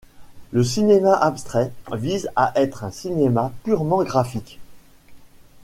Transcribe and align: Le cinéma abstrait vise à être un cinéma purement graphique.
Le 0.51 0.63
cinéma 0.63 1.13
abstrait 1.13 1.71
vise 1.93 2.27
à 2.35 2.53
être 2.55 2.83
un 2.83 2.89
cinéma 2.89 3.51
purement 3.63 4.01
graphique. 4.03 4.59